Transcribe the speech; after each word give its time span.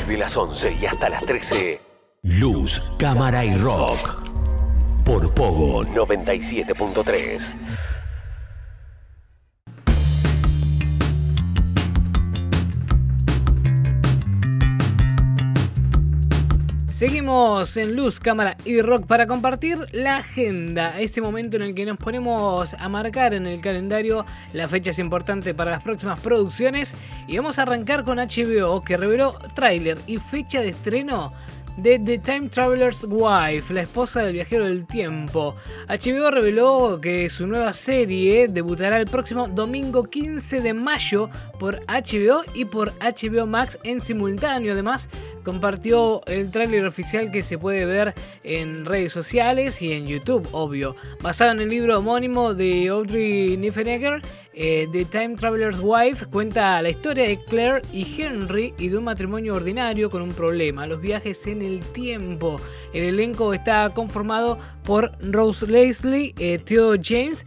Desde 0.00 0.16
las 0.16 0.34
11 0.34 0.78
y 0.80 0.86
hasta 0.86 1.10
las 1.10 1.26
13. 1.26 1.80
Luz, 2.22 2.80
cámara 2.98 3.44
y 3.44 3.54
rock. 3.58 4.22
Por 5.04 5.32
Pogo 5.34 5.84
97.3. 5.84 7.54
Seguimos 17.00 17.78
en 17.78 17.96
luz, 17.96 18.20
cámara 18.20 18.58
y 18.66 18.82
rock 18.82 19.06
para 19.06 19.26
compartir 19.26 19.86
la 19.92 20.18
agenda, 20.18 21.00
este 21.00 21.22
momento 21.22 21.56
en 21.56 21.62
el 21.62 21.74
que 21.74 21.86
nos 21.86 21.96
ponemos 21.96 22.74
a 22.74 22.88
marcar 22.90 23.32
en 23.32 23.46
el 23.46 23.62
calendario 23.62 24.26
las 24.52 24.70
fechas 24.70 24.98
importantes 24.98 25.54
para 25.54 25.70
las 25.70 25.82
próximas 25.82 26.20
producciones. 26.20 26.94
Y 27.26 27.38
vamos 27.38 27.58
a 27.58 27.62
arrancar 27.62 28.04
con 28.04 28.18
HBO 28.18 28.82
que 28.84 28.98
reveló 28.98 29.38
tráiler 29.54 29.96
y 30.06 30.18
fecha 30.18 30.60
de 30.60 30.68
estreno 30.68 31.32
de 31.76 31.98
The 31.98 32.18
Time 32.18 32.48
Traveler's 32.48 33.04
Wife, 33.08 33.72
la 33.72 33.82
esposa 33.82 34.22
del 34.22 34.34
viajero 34.34 34.64
del 34.66 34.86
tiempo. 34.86 35.56
HBO 35.88 36.30
reveló 36.30 37.00
que 37.00 37.30
su 37.30 37.46
nueva 37.46 37.72
serie 37.72 38.48
debutará 38.48 38.98
el 38.98 39.06
próximo 39.06 39.48
domingo 39.48 40.04
15 40.04 40.60
de 40.60 40.74
mayo 40.74 41.30
por 41.58 41.80
HBO 41.86 42.42
y 42.54 42.64
por 42.64 42.92
HBO 43.00 43.46
Max 43.46 43.78
en 43.82 44.00
simultáneo. 44.00 44.72
Además, 44.72 45.08
compartió 45.44 46.24
el 46.26 46.50
tráiler 46.50 46.86
oficial 46.86 47.30
que 47.30 47.42
se 47.42 47.58
puede 47.58 47.84
ver 47.84 48.14
en 48.44 48.84
redes 48.84 49.12
sociales 49.12 49.80
y 49.82 49.92
en 49.92 50.06
YouTube, 50.06 50.48
obvio. 50.52 50.96
Basado 51.22 51.52
en 51.52 51.60
el 51.60 51.68
libro 51.68 51.98
homónimo 51.98 52.54
de 52.54 52.88
Audrey 52.88 53.56
Niffenegger, 53.56 54.22
eh, 54.62 54.86
The 54.92 55.06
Time 55.06 55.36
Traveler's 55.36 55.80
Wife 55.80 56.26
cuenta 56.26 56.82
la 56.82 56.90
historia 56.90 57.26
de 57.26 57.38
Claire 57.48 57.80
y 57.94 58.06
Henry 58.20 58.74
y 58.76 58.90
de 58.90 58.98
un 58.98 59.04
matrimonio 59.04 59.54
ordinario 59.54 60.10
con 60.10 60.20
un 60.20 60.32
problema, 60.32 60.86
los 60.86 61.00
viajes 61.00 61.46
en 61.46 61.62
el 61.62 61.80
tiempo. 61.80 62.60
El 62.92 63.04
elenco 63.04 63.54
está 63.54 63.88
conformado 63.94 64.58
por 64.84 65.12
Rose 65.22 65.66
Leslie, 65.66 66.34
eh, 66.38 66.58
Theo 66.62 66.92
James, 67.02 67.46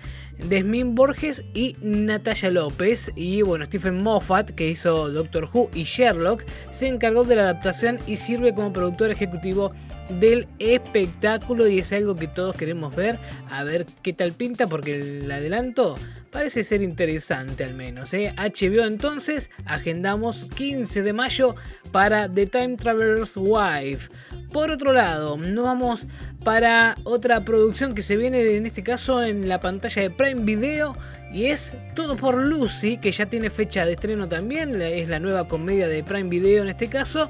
Desmond 0.49 0.95
Borges 0.95 1.45
y 1.53 1.75
Natalia 1.81 2.49
López. 2.49 3.11
Y 3.15 3.43
bueno, 3.43 3.65
Stephen 3.65 4.01
Moffat, 4.01 4.49
que 4.49 4.71
hizo 4.71 5.07
Doctor 5.11 5.47
Who 5.53 5.69
y 5.75 5.83
Sherlock, 5.83 6.43
se 6.71 6.87
encargó 6.87 7.25
de 7.25 7.35
la 7.35 7.43
adaptación 7.43 7.99
y 8.07 8.15
sirve 8.15 8.55
como 8.55 8.73
productor 8.73 9.11
ejecutivo 9.11 9.69
del 10.09 10.47
espectáculo 10.57 11.67
y 11.67 11.77
es 11.77 11.93
algo 11.93 12.15
que 12.15 12.27
todos 12.27 12.57
queremos 12.57 12.95
ver, 12.95 13.19
a 13.51 13.63
ver 13.63 13.85
qué 14.01 14.13
tal 14.13 14.31
pinta 14.31 14.65
porque 14.65 14.99
el 14.99 15.31
adelanto 15.31 15.95
parece 16.33 16.63
ser 16.63 16.81
interesante 16.81 17.63
al 17.63 17.75
menos. 17.75 18.11
HBO 18.11 18.81
¿eh? 18.81 18.87
entonces, 18.87 19.51
agendamos 19.65 20.49
15 20.55 21.03
de 21.03 21.13
mayo 21.13 21.55
para 21.91 22.27
The 22.27 22.47
Time 22.47 22.75
Traveler's 22.75 23.37
Wife. 23.37 24.09
Por 24.51 24.71
otro 24.71 24.93
lado, 24.93 25.37
nos 25.37 25.63
vamos 25.63 26.07
para 26.43 26.95
otra 27.03 27.45
producción 27.45 27.93
que 27.93 28.01
se 28.01 28.17
viene 28.17 28.55
en 28.55 28.65
este 28.65 28.83
caso 28.83 29.23
en 29.23 29.47
la 29.47 29.59
pantalla 29.59 30.01
de 30.01 30.09
Prime 30.09 30.41
Video. 30.41 30.93
Y 31.31 31.45
es 31.45 31.75
Todo 31.95 32.15
por 32.15 32.35
Lucy, 32.35 32.97
que 32.97 33.11
ya 33.11 33.25
tiene 33.27 33.49
fecha 33.49 33.85
de 33.85 33.93
estreno 33.93 34.27
también. 34.27 34.79
Es 34.81 35.09
la 35.09 35.19
nueva 35.19 35.47
comedia 35.47 35.87
de 35.87 36.03
Prime 36.03 36.29
Video 36.29 36.63
en 36.63 36.69
este 36.69 36.87
caso. 36.87 37.29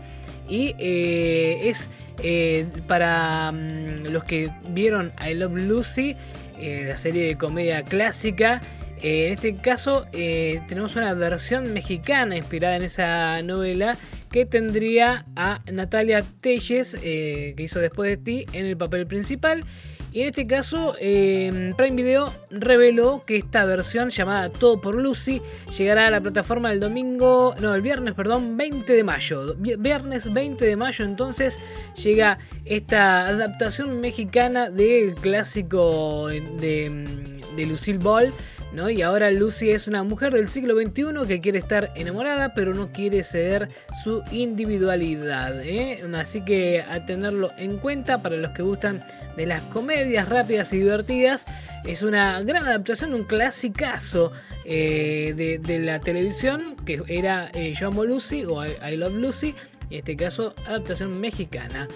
Y 0.49 0.75
eh, 0.77 1.69
es 1.69 1.89
eh, 2.21 2.65
para 2.87 3.51
mm, 3.51 4.07
los 4.11 4.23
que 4.23 4.49
vieron 4.69 5.13
I 5.25 5.33
Love 5.35 5.61
Lucy, 5.61 6.15
la 6.59 6.97
serie 6.97 7.27
de 7.27 7.37
comedia 7.37 7.83
clásica. 7.83 8.61
Eh, 9.01 9.27
en 9.27 9.33
este 9.33 9.55
caso 9.55 10.05
eh, 10.13 10.61
tenemos 10.67 10.95
una 10.95 11.13
versión 11.13 11.73
mexicana 11.73 12.37
inspirada 12.37 12.77
en 12.77 12.83
esa 12.83 13.41
novela 13.41 13.97
que 14.31 14.45
tendría 14.45 15.25
a 15.35 15.61
Natalia 15.71 16.23
Telles, 16.41 16.97
eh, 17.03 17.53
que 17.55 17.63
hizo 17.63 17.79
Después 17.79 18.09
de 18.09 18.17
ti, 18.17 18.45
en 18.53 18.65
el 18.65 18.77
papel 18.77 19.05
principal. 19.05 19.65
Y 20.11 20.21
en 20.21 20.27
este 20.27 20.45
caso, 20.45 20.93
Prime 20.99 21.95
Video 21.95 22.31
reveló 22.51 23.23
que 23.25 23.37
esta 23.37 23.65
versión 23.65 24.11
llamada 24.11 24.49
Todo 24.49 24.79
por 24.79 24.93
Lucy 24.93 25.41
llegará 25.75 26.05
a 26.05 26.11
la 26.11 26.21
plataforma 26.21 26.71
el 26.71 26.79
domingo, 26.79 27.55
no, 27.59 27.73
el 27.73 27.81
viernes, 27.81 28.13
perdón, 28.13 28.55
20 28.55 28.93
de 28.93 29.03
mayo. 29.03 29.55
Viernes 29.55 30.31
20 30.31 30.63
de 30.63 30.75
mayo 30.75 31.03
entonces 31.03 31.59
llega 31.95 32.37
esta 32.65 33.27
adaptación 33.27 34.01
mexicana 34.01 34.69
del 34.69 35.15
clásico 35.15 36.27
de, 36.27 37.33
de 37.55 37.65
Lucille 37.65 37.97
Ball 37.97 38.31
y 38.73 39.03
ahora 39.03 39.29
Lucy 39.29 39.69
es 39.69 39.87
una 39.87 40.03
mujer 40.03 40.33
del 40.33 40.49
siglo 40.49 40.75
XXI 40.75 41.27
que 41.27 41.41
quiere 41.41 41.59
estar 41.59 41.91
enamorada, 41.95 42.55
pero 42.55 42.73
no 42.73 42.91
quiere 42.91 43.23
ceder 43.23 43.69
su 44.03 44.23
individualidad. 44.31 45.61
¿eh? 45.63 46.03
Así 46.15 46.43
que 46.43 46.81
a 46.81 47.05
tenerlo 47.05 47.51
en 47.57 47.77
cuenta 47.77 48.23
para 48.23 48.35
los 48.35 48.51
que 48.51 48.63
gustan 48.63 49.05
de 49.37 49.45
las 49.45 49.61
comedias 49.63 50.27
rápidas 50.27 50.73
y 50.73 50.79
divertidas. 50.79 51.45
Es 51.85 52.01
una 52.01 52.41
gran 52.41 52.65
adaptación, 52.65 53.13
un 53.13 53.25
clasicazo 53.25 54.31
eh, 54.65 55.59
de, 55.63 55.79
la 55.79 55.99
televisión 55.99 56.75
que 56.83 57.03
era 57.07 57.51
eh, 57.53 57.73
Yo 57.79 57.87
amo 57.87 58.05
Lucy 58.05 58.43
o 58.43 58.65
I 58.65 58.97
Love 58.97 59.13
Lucy. 59.13 59.55
En 59.91 59.99
este 59.99 60.15
caso, 60.15 60.55
adaptación 60.65 61.21
mexicana. 61.21 61.87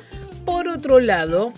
Por 0.46 0.68
otro 0.68 1.00
lado, 1.00 1.54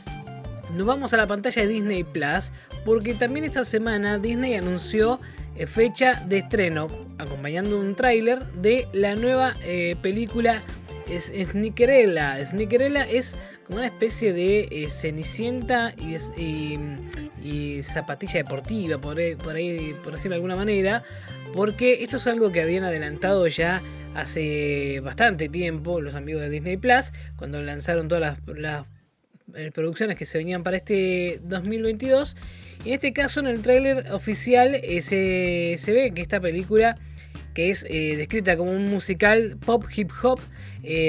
nos 0.76 0.86
vamos 0.86 1.14
a 1.14 1.18
la 1.18 1.28
pantalla 1.28 1.62
de 1.62 1.68
Disney 1.68 2.04
Plus 2.04 2.52
porque 2.86 3.14
también 3.14 3.46
esta 3.46 3.66
semana 3.66 4.18
Disney 4.18 4.56
anunció 4.56 5.20
eh, 5.56 5.68
fecha 5.68 6.24
de 6.26 6.40
estreno, 6.40 6.88
acompañando 7.18 7.80
un 7.80 7.96
tráiler 7.96 8.46
de 8.54 8.88
la 8.94 9.16
nueva 9.16 9.54
eh, 9.64 9.96
película 10.02 10.62
Snickerella. 11.10 12.44
Snickerella 12.46 13.04
es 13.04 13.36
como 13.66 13.80
una 13.80 13.88
especie 13.88 14.34
de 14.34 14.68
eh, 14.72 14.90
cenicienta 14.90 15.94
y, 15.98 17.82
zapatilla 17.84 18.44
deportiva, 18.44 18.98
por, 19.00 19.18
por 19.38 19.56
ahí, 19.56 19.96
por 20.04 20.14
decirlo 20.14 20.32
de 20.32 20.36
alguna 20.36 20.56
manera, 20.56 21.04
porque 21.54 22.04
esto 22.04 22.18
es 22.18 22.28
algo 22.28 22.52
que 22.52 22.62
habían 22.62 22.84
adelantado 22.84 23.48
ya 23.48 23.82
hace 24.16 25.00
bastante 25.02 25.50
tiempo 25.50 26.02
los 26.02 26.16
amigos 26.16 26.42
de 26.42 26.50
Disney 26.50 26.78
Plus, 26.78 27.12
cuando 27.38 27.62
lanzaron 27.62 28.08
todas 28.08 28.38
las 28.48 28.86
eh, 28.86 28.99
producciones 29.74 30.18
que 30.18 30.26
se 30.26 30.38
venían 30.38 30.64
para 30.64 30.78
este 30.78 31.40
2022. 31.44 32.36
Y 32.86 32.90
en 32.90 32.94
este 32.96 33.14
caso, 33.14 33.40
en 33.40 33.48
el 33.48 33.62
tráiler 33.62 34.12
oficial, 34.12 34.76
eh, 34.76 35.02
se, 35.02 35.94
ve 35.94 36.12
que 36.14 36.22
esta 36.22 36.40
película, 36.40 36.98
que 37.54 37.70
es 37.70 37.86
eh, 37.90 38.16
descrita 38.16 38.56
como 38.58 38.72
un 38.72 38.86
musical 38.86 39.58
pop 39.66 39.86
hip 39.96 40.12
hop, 40.24 40.40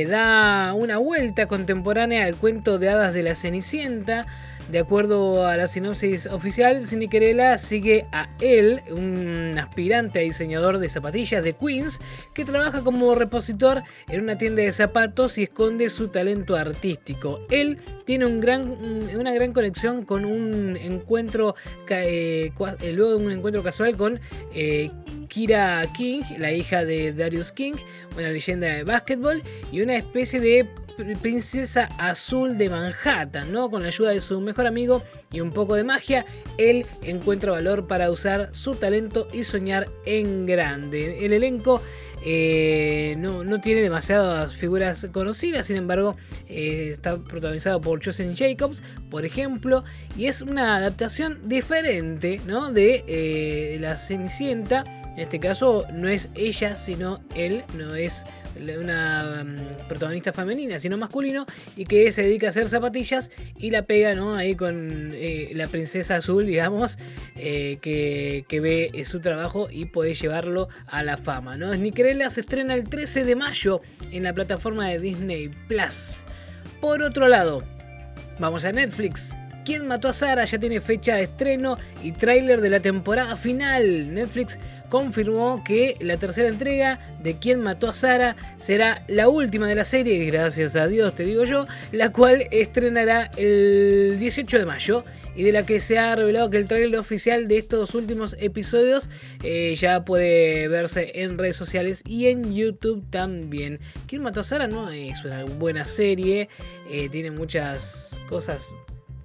da 0.08 0.74
una 0.74 0.98
vuelta 0.98 1.46
contemporánea 1.46 2.24
al 2.24 2.34
cuento 2.34 2.78
de 2.78 2.88
hadas 2.88 3.14
de 3.14 3.22
la 3.22 3.36
Cenicienta 3.36 4.26
de 4.70 4.78
acuerdo 4.78 5.46
a 5.46 5.56
la 5.56 5.66
sinopsis 5.68 6.26
oficial, 6.26 6.82
Siniquerela 6.82 7.58
sigue 7.58 8.06
a 8.12 8.28
él, 8.40 8.82
un 8.90 9.58
aspirante 9.58 10.20
a 10.20 10.22
diseñador 10.22 10.78
de 10.78 10.88
zapatillas 10.88 11.42
de 11.42 11.54
Queens, 11.54 11.98
que 12.34 12.44
trabaja 12.44 12.82
como 12.82 13.14
repositor 13.14 13.82
en 14.08 14.22
una 14.22 14.38
tienda 14.38 14.62
de 14.62 14.72
zapatos 14.72 15.38
y 15.38 15.44
esconde 15.44 15.90
su 15.90 16.08
talento 16.08 16.56
artístico. 16.56 17.40
Él 17.50 17.78
tiene 18.04 18.26
una 18.26 19.32
gran 19.32 19.52
conexión 19.52 20.04
con 20.04 20.24
un 20.24 20.76
encuentro, 20.76 21.54
eh, 21.88 22.52
eh, 22.80 22.92
luego 22.92 23.10
de 23.10 23.24
un 23.24 23.32
encuentro 23.32 23.62
casual 23.62 23.96
con 23.96 24.20
eh, 24.54 24.90
Kira 25.28 25.84
King, 25.96 26.22
la 26.38 26.52
hija 26.52 26.84
de 26.84 27.12
Darius 27.12 27.52
King, 27.52 27.74
una 28.16 28.28
leyenda 28.30 28.68
de 28.68 28.84
básquetbol, 28.84 29.42
y 29.72 29.80
una 29.80 29.96
especie 29.96 30.40
de 30.40 30.68
princesa 31.20 31.88
azul 31.98 32.58
de 32.58 32.70
Manhattan, 32.70 33.52
¿no? 33.52 33.70
Con 33.70 33.82
la 33.82 33.88
ayuda 33.88 34.10
de 34.10 34.20
su 34.20 34.40
mejor 34.40 34.66
amigo 34.66 35.02
y 35.32 35.40
un 35.40 35.52
poco 35.52 35.74
de 35.74 35.84
magia, 35.84 36.26
él 36.58 36.86
encuentra 37.02 37.52
valor 37.52 37.86
para 37.86 38.10
usar 38.10 38.50
su 38.52 38.74
talento 38.74 39.28
y 39.32 39.44
soñar 39.44 39.88
en 40.04 40.46
grande. 40.46 41.24
El 41.24 41.32
elenco 41.32 41.80
eh, 42.24 43.14
no, 43.18 43.60
tiene 43.60 43.80
demasiadas 43.80 44.54
figuras 44.54 45.06
conocidas, 45.12 45.66
sin 45.66 45.76
embargo, 45.76 46.16
eh, 46.48 46.90
está 46.92 47.16
protagonizado 47.18 47.80
por 47.80 48.04
Joseph 48.04 48.36
Jacobs, 48.36 48.82
por 49.10 49.24
ejemplo, 49.24 49.84
y 50.16 50.26
es 50.26 50.42
una 50.42 50.76
adaptación 50.76 51.48
diferente 51.48 52.40
¿no? 52.46 52.72
de 52.72 53.04
eh, 53.06 53.78
La 53.80 53.96
Cenicienta. 53.96 54.84
En 55.16 55.20
este 55.24 55.40
caso 55.40 55.84
no 55.92 56.08
es 56.08 56.28
ella, 56.34 56.76
sino 56.76 57.20
él, 57.34 57.64
no 57.76 57.94
es 57.94 58.24
una 58.78 59.44
mm, 59.44 59.88
protagonista 59.88 60.32
femenina, 60.32 60.78
sino 60.78 60.96
masculino, 60.96 61.46
y 61.76 61.84
que 61.84 62.10
se 62.12 62.22
dedica 62.22 62.46
a 62.46 62.50
hacer 62.50 62.68
zapatillas 62.68 63.30
y 63.58 63.70
la 63.70 63.82
pega 63.82 64.14
¿no? 64.14 64.36
ahí 64.36 64.54
con 64.54 65.12
eh, 65.14 65.50
la 65.54 65.66
princesa 65.66 66.16
azul, 66.16 66.46
digamos, 66.46 66.98
eh, 67.36 67.78
que, 67.80 68.60
ve 68.60 68.90
eh, 68.92 69.04
su 69.04 69.20
trabajo 69.20 69.68
y 69.70 69.86
puede 69.86 70.14
llevarlo 70.14 70.68
a 70.86 71.02
la 71.02 71.16
fama. 71.16 71.56
¿no? 71.56 71.72
Snickerella 71.72 72.30
se 72.30 72.42
estrena 72.42 72.74
el 72.74 72.88
13 72.88 73.24
de 73.24 73.36
mayo 73.36 73.80
en 74.12 74.22
la 74.22 74.32
plataforma 74.32 74.88
de 74.88 74.98
Disney 74.98 75.48
Plus. 75.68 76.22
Por 76.80 77.02
otro 77.02 77.28
lado, 77.28 77.62
vamos 78.38 78.64
a 78.64 78.72
Netflix. 78.72 79.36
¿Quién 79.64 79.86
mató 79.86 80.08
a 80.08 80.12
Sara? 80.12 80.44
Ya 80.44 80.58
tiene 80.58 80.80
fecha 80.80 81.16
de 81.16 81.24
estreno 81.24 81.78
y 82.02 82.12
tráiler 82.12 82.60
de 82.60 82.70
la 82.70 82.80
temporada 82.80 83.36
final. 83.36 84.14
Netflix 84.14 84.58
confirmó 84.90 85.62
que 85.64 85.96
la 86.00 86.16
tercera 86.16 86.48
entrega 86.48 86.98
de 87.22 87.38
Quién 87.38 87.60
mató 87.60 87.88
a 87.88 87.94
Sara 87.94 88.36
será 88.58 89.04
la 89.08 89.28
última 89.28 89.66
de 89.66 89.76
la 89.76 89.84
serie, 89.84 90.24
gracias 90.26 90.76
a 90.76 90.86
Dios 90.86 91.14
te 91.14 91.24
digo 91.24 91.44
yo, 91.44 91.66
la 91.92 92.12
cual 92.12 92.46
estrenará 92.50 93.30
el 93.36 94.18
18 94.18 94.58
de 94.58 94.66
mayo 94.66 95.04
y 95.34 95.44
de 95.44 95.52
la 95.52 95.64
que 95.64 95.80
se 95.80 95.98
ha 95.98 96.14
revelado 96.16 96.50
que 96.50 96.56
el 96.56 96.66
trailer 96.66 96.98
oficial 96.98 97.48
de 97.48 97.58
estos 97.58 97.94
últimos 97.94 98.36
episodios 98.40 99.08
eh, 99.42 99.74
ya 99.76 100.04
puede 100.04 100.68
verse 100.68 101.12
en 101.22 101.38
redes 101.38 101.56
sociales 101.56 102.02
y 102.06 102.26
en 102.26 102.54
YouTube 102.54 103.04
también. 103.10 103.80
¿Quién 104.06 104.22
mató 104.22 104.40
a 104.40 104.44
Sara? 104.44 104.66
No 104.66 104.90
es 104.90 105.24
una 105.24 105.44
buena 105.44 105.86
serie, 105.86 106.48
eh, 106.90 107.08
tiene 107.08 107.30
muchas 107.30 108.20
cosas 108.28 108.72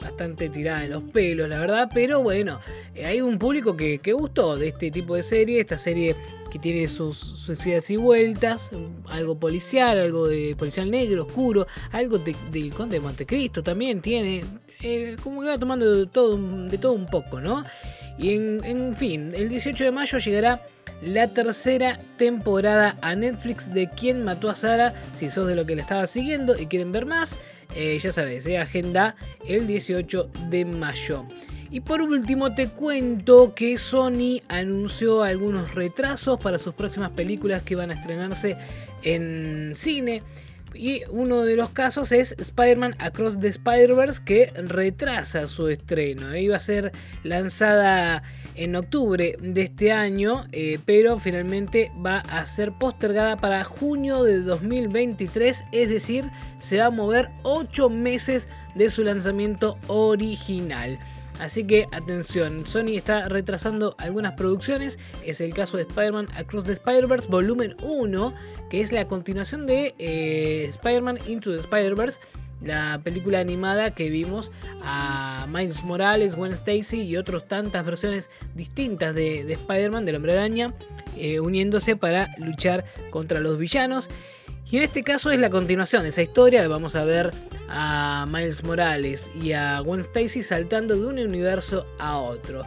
bastante 0.06 0.50
tirada 0.50 0.86
en 0.86 0.92
los 0.92 1.04
pelos, 1.04 1.50
la 1.50 1.60
verdad. 1.60 1.90
Pero 1.94 2.22
bueno, 2.22 2.60
eh, 2.94 3.06
hay 3.06 3.22
un 3.22 3.38
público 3.38 3.76
que, 3.76 4.00
gustó 4.14 4.56
de 4.56 4.70
este 4.70 4.92
tipo 4.92 5.16
de 5.16 5.24
serie. 5.24 5.60
Esta 5.60 5.78
serie 5.78 6.16
que 6.52 6.60
tiene 6.60 6.88
sus, 6.88 7.18
sus 7.18 7.66
idas 7.66 7.90
y 7.90 7.98
vueltas, 7.98 8.72
algo 9.10 9.38
policial, 9.38 10.00
algo 10.00 10.28
de 10.28 10.56
policial 10.58 10.90
negro, 10.90 11.24
oscuro, 11.24 11.68
algo 11.92 12.18
del 12.20 12.74
Conde 12.74 12.98
de 12.98 13.00
Montecristo 13.02 13.64
también 13.64 14.02
tiene. 14.02 14.44
Eh, 14.82 15.16
como 15.24 15.42
que 15.42 15.48
va 15.48 15.58
tomando 15.58 15.92
de 15.92 16.06
todo, 16.06 16.38
de 16.38 16.78
todo 16.78 16.94
un 16.94 17.08
poco, 17.08 17.42
¿no? 17.42 17.66
Y 18.18 18.34
en, 18.34 18.64
en 18.64 18.96
fin, 18.96 19.34
el 19.36 19.50
18 19.50 19.86
de 19.86 19.92
mayo 19.92 20.18
llegará 20.20 20.62
la 21.02 21.28
tercera 21.30 22.00
temporada 22.18 22.98
a 23.02 23.16
Netflix 23.16 23.74
de 23.74 23.90
Quién 23.90 24.24
mató 24.24 24.50
a 24.50 24.56
Sara. 24.56 24.94
Si 25.14 25.30
sos 25.30 25.48
de 25.48 25.56
lo 25.56 25.66
que 25.66 25.76
le 25.76 25.82
estaba 25.82 26.08
siguiendo 26.08 26.58
y 26.58 26.68
quieren 26.68 26.92
ver 26.92 27.06
más, 27.06 27.38
eh, 27.74 27.98
ya 28.00 28.12
sabes, 28.12 28.46
eh, 28.48 28.58
agenda 28.58 29.16
el 29.48 29.68
18 29.68 30.30
de 30.50 30.66
mayo. 30.66 31.26
Y 31.72 31.82
por 31.82 32.02
último 32.02 32.54
te 32.54 32.68
cuento 32.68 33.54
que 33.56 33.78
Sony 33.78 34.42
anunció 34.48 35.24
algunos 35.24 35.74
retrasos 35.74 36.40
para 36.40 36.60
sus 36.60 36.74
próximas 36.74 37.12
películas 37.12 37.64
que 37.64 37.76
van 37.76 37.92
a 37.92 37.96
estrenarse 37.96 38.56
en 39.04 39.74
cine. 39.76 40.24
Y 40.74 41.04
uno 41.10 41.42
de 41.42 41.56
los 41.56 41.70
casos 41.70 42.12
es 42.12 42.36
Spider-Man 42.38 42.96
Across 43.00 43.40
the 43.40 43.48
Spider-Verse 43.48 44.22
que 44.24 44.52
retrasa 44.56 45.48
su 45.48 45.70
estreno. 45.70 46.36
Iba 46.36 46.58
a 46.58 46.60
ser 46.60 46.92
lanzada 47.24 48.24
en 48.56 48.76
octubre 48.76 49.38
de 49.40 49.62
este 49.62 49.92
año, 49.92 50.46
eh, 50.52 50.80
pero 50.86 51.20
finalmente 51.20 51.92
va 52.06 52.20
a 52.20 52.46
ser 52.46 52.72
postergada 52.72 53.38
para 53.38 53.64
junio 53.64 54.24
de 54.24 54.40
2023, 54.40 55.66
es 55.72 55.90
decir, 55.90 56.30
se 56.60 56.78
va 56.78 56.86
a 56.86 56.92
mover 56.92 57.30
8 57.44 57.90
meses 57.90 58.50
de 58.76 58.90
su 58.90 59.04
lanzamiento 59.04 59.78
original. 59.88 61.00
Así 61.40 61.66
que 61.66 61.86
atención, 61.92 62.66
Sony 62.66 62.96
está 62.96 63.28
retrasando 63.28 63.96
algunas 63.98 64.36
producciones. 64.36 64.98
Es 65.26 65.42
el 65.42 65.54
caso 65.54 65.76
de 65.76 65.84
Spider-Man 65.84 66.28
Across 66.36 66.66
the 66.66 66.74
Spider-Verse 66.74 67.28
Volumen 67.28 67.76
1, 67.82 68.34
que 68.70 68.82
es 68.82 68.92
la 68.92 69.06
continuación 69.08 69.68
de 69.68 69.94
eh, 69.98 70.66
Spider-Man 70.70 71.20
Into 71.28 71.52
the 71.52 71.60
Spider-Verse 71.60 72.20
la 72.66 73.00
película 73.04 73.40
animada 73.40 73.92
que 73.92 74.10
vimos 74.10 74.52
a 74.84 75.46
Miles 75.54 75.84
Morales, 75.84 76.36
Gwen 76.36 76.52
Stacy 76.54 77.02
y 77.02 77.18
otras 77.18 77.46
tantas 77.46 77.86
versiones 77.86 78.30
distintas 78.56 79.14
de, 79.16 79.52
Spider-Man, 79.52 80.06
del 80.06 80.16
Hombre 80.18 80.34
Araña, 80.34 80.74
eh, 81.18 81.40
uniéndose 81.40 81.96
para 81.96 82.30
luchar 82.38 82.86
contra 83.12 83.40
los 83.40 83.58
villanos. 83.58 84.10
Y 84.70 84.78
en 84.78 84.84
este 84.84 85.04
caso 85.04 85.32
es 85.32 85.40
la 85.40 85.52
continuación 85.52 86.04
de 86.04 86.10
esa 86.10 86.24
historia. 86.24 86.68
Vamos 86.68 86.96
a 86.96 87.04
ver 87.04 87.32
a 87.70 88.26
Miles 88.28 88.64
Morales 88.64 89.30
y 89.40 89.54
a 89.54 89.80
Gwen 89.80 90.00
Stacy 90.00 90.42
saltando 90.42 90.96
de 90.96 91.06
un 91.06 91.20
universo 91.20 91.86
a 92.00 92.18
otro. 92.18 92.64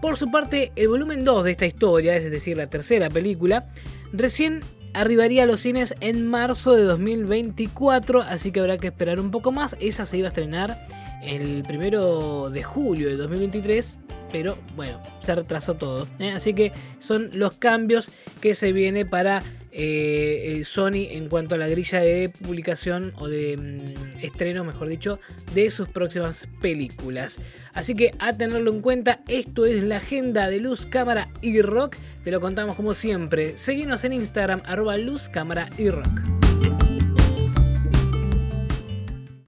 Por 0.00 0.16
su 0.16 0.30
parte, 0.30 0.72
el 0.74 0.88
volumen 0.88 1.24
2 1.24 1.44
de 1.44 1.50
esta 1.52 1.66
historia, 1.66 2.16
es 2.16 2.28
decir, 2.28 2.56
la 2.56 2.68
tercera 2.68 3.08
película, 3.08 3.66
recién 4.12 4.60
arribaría 4.94 5.44
a 5.44 5.46
los 5.46 5.60
cines 5.60 5.94
en 6.00 6.26
marzo 6.26 6.74
de 6.74 6.84
2024, 6.84 8.22
así 8.22 8.52
que 8.52 8.60
habrá 8.60 8.78
que 8.78 8.88
esperar 8.88 9.20
un 9.20 9.30
poco 9.30 9.52
más. 9.52 9.76
Esa 9.80 10.06
se 10.06 10.18
iba 10.18 10.28
a 10.28 10.30
estrenar 10.30 10.86
el 11.22 11.62
primero 11.64 12.50
de 12.50 12.62
julio 12.62 13.08
de 13.08 13.16
2023, 13.16 13.98
pero 14.30 14.58
bueno, 14.76 15.00
se 15.20 15.34
retrasó 15.34 15.74
todo. 15.74 16.08
¿eh? 16.18 16.32
Así 16.32 16.54
que 16.54 16.72
son 16.98 17.30
los 17.34 17.54
cambios 17.58 18.10
que 18.40 18.54
se 18.54 18.72
viene 18.72 19.04
para 19.04 19.42
eh, 19.72 20.62
Sony 20.64 21.08
en 21.10 21.28
cuanto 21.28 21.54
a 21.54 21.58
la 21.58 21.68
grilla 21.68 22.00
de 22.00 22.28
publicación 22.28 23.12
o 23.16 23.28
de 23.28 23.56
mm, 23.56 24.24
estreno, 24.24 24.64
mejor 24.64 24.88
dicho, 24.88 25.18
de 25.54 25.70
sus 25.70 25.88
próximas 25.88 26.46
películas. 26.60 27.40
Así 27.72 27.94
que 27.94 28.12
a 28.18 28.32
tenerlo 28.36 28.70
en 28.70 28.82
cuenta, 28.82 29.20
esto 29.28 29.64
es 29.64 29.82
la 29.82 29.96
agenda 29.96 30.48
de 30.48 30.60
luz, 30.60 30.86
cámara 30.86 31.28
y 31.40 31.62
rock. 31.62 31.96
Te 32.24 32.30
lo 32.30 32.40
contamos 32.40 32.76
como 32.76 32.94
siempre. 32.94 33.56
Seguinos 33.56 34.04
en 34.04 34.12
Instagram, 34.12 34.62
arroba 34.64 34.96
luz, 34.96 35.30
y 35.78 35.90
rock. 35.90 36.41